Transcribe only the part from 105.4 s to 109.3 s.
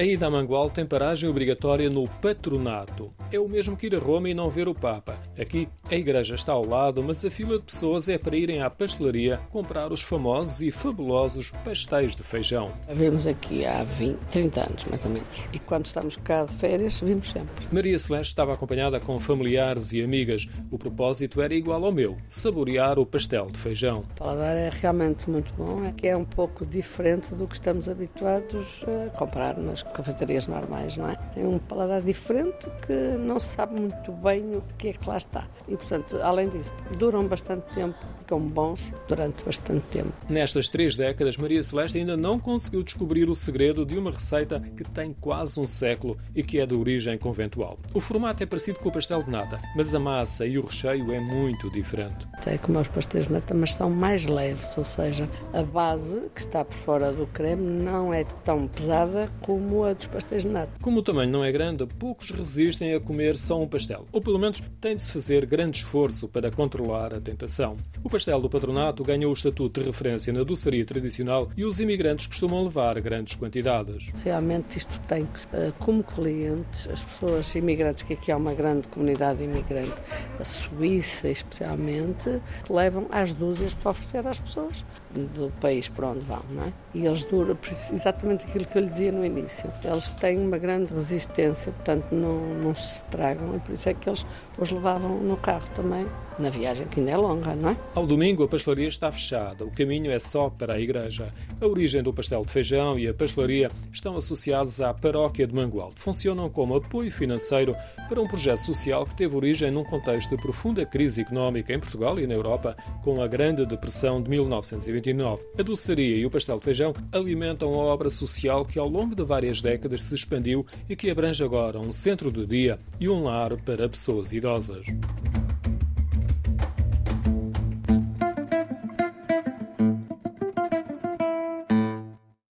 de Mangualde. Funcionam como apoio financeiro para um projeto social que